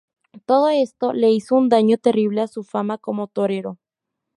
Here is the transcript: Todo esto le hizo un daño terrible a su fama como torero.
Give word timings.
Todo 0.47 0.69
esto 0.69 1.13
le 1.13 1.29
hizo 1.29 1.55
un 1.55 1.69
daño 1.69 1.95
terrible 1.99 2.41
a 2.41 2.47
su 2.47 2.63
fama 2.63 2.97
como 2.97 3.27
torero. 3.27 3.77